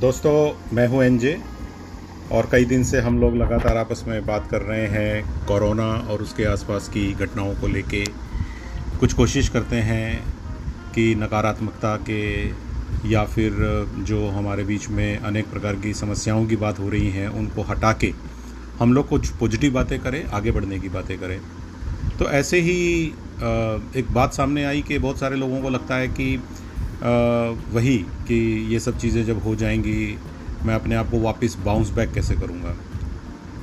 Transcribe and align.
दोस्तों, 0.00 0.52
मैं 0.72 0.86
हूँ 0.88 1.02
एनजे 1.04 1.32
और 2.32 2.48
कई 2.52 2.64
दिन 2.64 2.84
से 2.84 3.00
हम 3.00 3.18
लोग 3.20 3.34
लगातार 3.36 3.76
आपस 3.76 4.04
में 4.08 4.26
बात 4.26 4.46
कर 4.50 4.62
रहे 4.62 4.86
हैं 4.86 5.46
कोरोना 5.46 5.88
और 6.10 6.22
उसके 6.22 6.44
आसपास 6.44 6.88
की 6.88 7.02
घटनाओं 7.14 7.54
को 7.54 7.66
लेके। 7.66 8.04
कुछ 9.00 9.12
कोशिश 9.12 9.48
करते 9.48 9.76
हैं 9.88 10.22
कि 10.94 11.14
नकारात्मकता 11.14 11.94
के 12.08 12.22
या 13.10 13.24
फिर 13.24 13.52
जो 14.08 14.28
हमारे 14.28 14.64
बीच 14.64 14.88
में 14.88 15.18
अनेक 15.18 15.50
प्रकार 15.50 15.76
की 15.76 15.92
समस्याओं 15.94 16.46
की 16.46 16.56
बात 16.56 16.78
हो 16.80 16.88
रही 16.88 17.10
हैं, 17.10 17.28
उनको 17.28 17.62
हटा 17.62 17.92
के 17.94 18.12
हम 18.78 18.92
लोग 18.92 19.08
कुछ 19.08 19.28
पॉजिटिव 19.30 19.72
बातें 19.74 19.98
करें, 20.00 20.24
आगे 20.24 20.50
बढ़ने 20.50 20.78
की 20.78 20.88
बातें 20.88 21.18
करें। 21.18 21.38
तो 22.18 22.30
ऐसे 22.32 22.60
ही 22.60 22.80
एक 23.96 24.12
बात 24.12 24.34
सामने 24.34 24.64
आई 24.64 24.82
कि 24.82 24.98
बहुत 24.98 25.18
सारे 25.18 25.36
लोगों 25.36 25.60
को 25.62 25.70
लगता 25.70 25.96
है 25.96 26.08
कि 26.10 26.36
वही 27.02 27.96
कि 28.28 28.36
ये 28.72 28.80
सब 28.80 28.98
चीज़ें 28.98 29.24
जब 29.24 29.42
हो 29.42 29.54
जाएँगी, 29.56 30.18
मैं 30.64 30.74
अपने 30.74 30.94
आप 30.94 31.10
को 31.10 31.20
वापस 31.20 31.56
बाउंस 31.64 31.90
बैक 31.90 32.12
कैसे 32.12 32.34
करूँगा? 32.34 32.76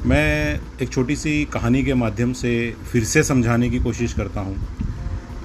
मैं 0.06 0.60
एक 0.82 0.90
छोटी 0.90 1.16
सी 1.16 1.44
कहानी 1.46 1.84
के 1.84 1.94
माध्यम 1.94 2.34
से 2.34 2.54
फिर 2.92 3.04
से 3.04 3.24
समझाने 3.24 3.70
की 3.70 3.80
कोशिश 3.80 4.14
करता 4.14 4.42
हूँ 4.42 4.56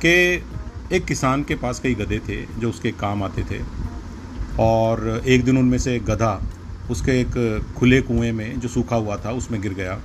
कि 0.05 0.13
एक 0.97 1.05
किसान 1.05 1.45
के 1.45 1.55
पास 1.55 1.81
कई 1.81 1.95
गधे 1.95 2.19
थे 2.19 2.41
जो 2.61 2.71
उसके 2.71 2.91
काम 2.93 3.23
आते 3.23 3.43
थे 3.43 3.61
और 4.59 5.23
एक 5.27 5.45
दिन 5.45 5.59
उनमें 5.59 5.79
से 5.79 5.97
एक 5.97 6.05
गधा 6.05 6.41
उसके 6.91 7.21
एक 7.21 7.65
खुले 7.77 8.01
कुएँ 8.01 8.33
में 8.33 8.61
जो 8.61 8.69
सूखा 8.69 8.97
हुआ 8.97 9.17
था 9.17 9.31
उसमें 9.33 9.61
गिर 9.63 9.75
गया। 9.75 10.01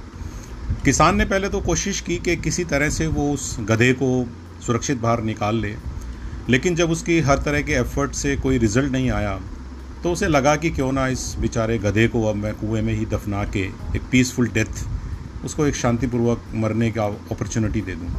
किसान 0.85 1.17
ने 1.17 1.25
पहले 1.25 1.49
तो 1.49 1.61
कोशिश 1.61 2.01
की 2.01 2.17
कि 2.17 2.35
किसी 2.35 2.63
तरह 2.63 2.89
से 2.89 3.07
वो 3.07 3.31
उस 3.33 3.57
गधे 3.61 3.93
को 3.93 4.09
सुरक्षित 4.65 4.97
बाहर 4.97 5.23
निकाल 5.23 5.55
ले 5.55 5.75
लेकिन 6.49 6.75
जब 6.75 6.91
उसकी 6.91 7.19
हर 7.19 7.37
तरह 7.37 7.61
के 7.61 7.73
एफर्ट 7.73 8.11
से 8.11 8.35
कोई 8.35 8.57
रिज़ल्ट 8.57 8.91
नहीं 8.91 9.09
आया 9.11 9.39
तो 10.03 10.11
उसे 10.11 10.27
लगा 10.27 10.55
कि 10.55 10.69
क्यों 10.69 10.91
ना 10.91 11.07
इस 11.07 11.35
बेचारे 11.39 11.77
गधे 11.77 12.07
को 12.07 12.23
अब 12.23 12.35
मैं 12.35 12.53
कुएँ 12.53 12.81
में 12.81 12.93
ही 12.93 13.05
दफना 13.05 13.43
के 13.45 13.63
एक 13.95 14.01
पीसफुल 14.11 14.47
डेथ 14.47 14.85
उसको 15.45 15.65
एक 15.65 15.75
शांतिपूर्वक 15.75 16.43
मरने 16.55 16.91
का 16.91 17.05
अपॉर्चुनिटी 17.05 17.81
दे 17.81 17.95
दूँ। 17.95 18.09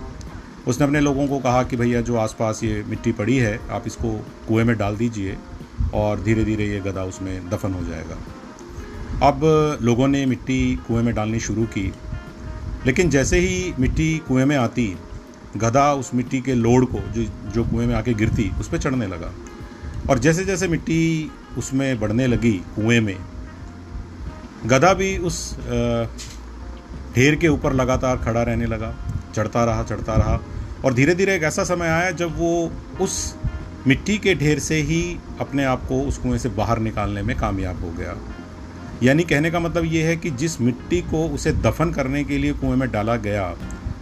उसने 0.67 0.87
अपने 0.87 1.01
लोगों 1.01 1.27
को 1.29 1.39
कहा 1.39 1.63
कि 1.63 1.77
भैया, 1.77 2.01
जो 2.01 2.17
आसपास 2.17 2.61
ये 2.65 2.85
मिट्टी 2.89 3.13
पड़ी 3.13 3.37
है, 3.37 3.59
आप 3.71 3.87
इसको 3.87 4.13
कुएँ 4.49 4.65
में 4.65 4.77
डाल 4.79 4.97
दीजिए 4.97 5.37
और 5.95 6.21
धीरे 6.21 6.45
धीरे 6.45 6.67
ये 6.67 6.81
गधा 6.81 7.05
उसमें 7.05 7.49
दफन 7.51 7.73
हो 7.73 7.85
जाएगा। 7.85 8.19
अब 9.29 9.41
लोगों 9.83 10.09
ने 10.09 10.25
मिट्टी 10.27 10.77
कुएँ 10.89 11.03
में 11.03 11.15
डालनी 11.15 11.41
शुरू 11.41 11.65
की, 11.65 11.93
लेकिन 12.87 13.11
जैसे 13.11 13.39
ही 13.39 13.75
मिट्टी 13.79 14.17
कुएँ 14.19 14.45
में 14.45 14.57
आती 14.57 14.97
गधा 15.57 15.93
उस 15.95 16.15
मिट्टी 16.15 16.41
के 16.41 16.55
लोड 16.55 16.87
को, 16.87 16.99
जो 16.99 17.23
जो 17.51 17.65
कुएँ 17.65 17.87
में 17.87 17.95
आके 17.95 18.15
गिरती, 18.15 18.51
उस 18.61 18.69
पर 18.69 18.79
चढ़ने 18.79 19.07
लगा। 19.07 19.33
और 20.11 20.19
जैसे 20.19 20.45
जैसे 20.45 20.69
मिट्टी 20.69 21.31
उसमें 21.59 21.99
बढ़ने 22.01 22.27
लगी 22.27 22.53
कुएँ 22.77 23.01
में 23.01 23.17
गधा 24.67 24.93
भी 24.95 25.17
उस 25.19 25.57
ढेर 27.15 27.35
के 27.35 27.49
ऊपर 27.49 27.73
लगातार 27.73 28.17
खड़ा 28.17 28.43
रहने 28.43 28.67
लगा, 28.67 28.95
चढ़ता 29.35 29.65
रहा 29.65 29.83
चढ़ता 29.83 30.15
रहा। 30.15 30.41
और 30.85 30.95
धीरे 30.95 31.15
धीरे 31.15 31.35
एक 31.37 31.43
ऐसा 31.43 31.65
समय 31.65 31.89
आया 31.89 32.11
जब 32.11 32.37
वो 32.39 32.71
उस 33.01 33.35
मिट्टी 33.87 34.19
के 34.19 34.35
ढेर 34.35 34.59
से 34.59 34.81
ही 34.83 35.01
अपने 35.41 35.65
आप 35.65 35.85
को 35.89 36.01
उस 36.03 36.19
कुएँ 36.19 36.39
से 36.39 36.49
बाहर 36.49 36.79
निकालने 36.79 37.23
में 37.23 37.37
कामयाब 37.37 37.81
हो 37.85 37.91
गया। 37.91 38.17
यानी 39.03 39.25
कहने 39.25 39.51
का 39.51 39.61
मतलब 39.61 39.85
ये 39.85 40.03
है 40.03 40.17
कि 40.17 40.31
जिस 40.31 40.61
मिट्टी 40.61 41.01
को 41.01 41.27
उसे 41.29 41.53
दफन 41.53 41.91
करने 41.93 42.25
के 42.25 42.39
लिए 42.39 42.53
कुएँ 42.53 42.77
में 42.77 42.91
डाला 42.91 43.17
गया 43.17 43.45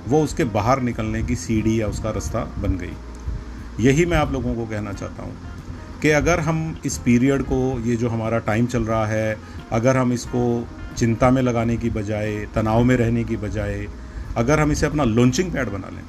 वो 0.09 0.23
उसके 0.23 0.45
बाहर 0.45 0.81
निकलने 0.81 1.23
की 1.23 1.37
सीढ़ी 1.37 1.81
या 1.81 1.87
उसका 1.89 2.11
रास्ता 2.11 2.45
बन 2.59 2.77
गई। 2.77 3.85
यही 3.85 4.07
मैं 4.07 4.17
आप 4.17 4.33
लोगों 4.33 4.55
को 4.55 4.67
कहना 4.67 4.93
चाहता 4.93 5.23
हूँ 5.23 6.01
कि 6.03 6.11
अगर 6.11 6.41
हम 6.41 6.59
इस 6.87 6.99
पीरियड 6.99 7.43
को, 7.43 7.81
ये 7.81 7.97
जो 7.97 8.09
हमारा 8.09 8.39
टाइम 8.39 8.67
चल 8.67 8.83
रहा 8.83 9.07
है, 9.07 9.37
अगर 9.73 9.97
हम 9.97 10.13
इसको 10.13 10.67
चिंता 10.97 11.31
में 11.31 11.43
लगाने 11.43 11.77
की 11.77 11.91
बजाय, 11.91 12.37
तनाव 12.55 12.85
में 12.85 12.97
रहने 12.97 13.25
की 13.25 13.37
बजाय, 13.37 13.87
अगर 14.37 14.61
हम 14.61 14.73
इसे 14.73 14.87
अपना 14.87 15.05
लॉन्चिंग 15.05 15.53
पैड 15.53 15.69
बना 15.69 15.89
लें, 15.89 16.03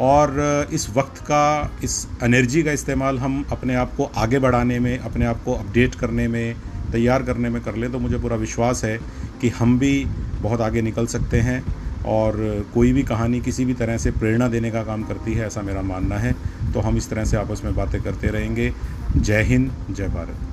और 0.00 0.68
इस 0.72 0.88
वक्त 0.90 1.18
का, 1.18 1.70
इस 1.84 2.06
एनर्जी 2.22 2.62
का 2.62 2.72
इस्तेमाल 2.72 3.18
हम 3.18 3.44
अपने 3.52 3.74
आप 3.74 3.94
को 3.96 4.10
आगे 4.16 4.38
बढ़ाने 4.38 4.78
में, 4.78 4.98
अपने 4.98 5.26
आप 5.26 5.42
को 5.44 5.54
अपडेट 5.54 5.94
करने 5.94 6.28
में, 6.28 6.56
तैयार 6.92 7.22
करने 7.22 7.48
में 7.48 7.62
कर 7.62 7.74
लें 7.74 7.90
तो 7.92 7.98
मुझे 7.98 8.18
पूरा 8.18 8.36
विश्वास 8.36 8.84
है 8.84 8.98
कि 9.40 9.48
हम 9.48 9.78
भी 9.78 10.04
बहुत 10.42 10.60
आगे 10.60 10.82
निकल 10.82 11.06
सकते 11.06 11.40
हैं। 11.40 11.62
और 12.08 12.66
कोई 12.74 12.92
भी 12.92 13.02
कहानी 13.02 13.40
किसी 13.40 13.64
भी 13.64 13.74
तरह 13.74 13.98
से 13.98 14.10
प्रेरणा 14.10 14.48
देने 14.48 14.70
का 14.70 14.82
काम 14.82 15.02
करती 15.02 15.34
है, 15.34 15.46
ऐसा 15.46 15.62
मेरा 15.62 15.82
मानना 15.82 16.18
है। 16.18 16.32
तो 16.72 16.80
हम 16.80 16.96
इस 16.96 17.10
तरह 17.10 17.24
से 17.24 17.36
आपस 17.36 17.62
में 17.64 17.74
बातें 17.74 18.02
करते 18.02 18.28
रहेंगे। 18.28 18.72
जय 19.16 19.42
हिंद, 19.42 19.72
जय 19.90 20.08
भारत। 20.08 20.47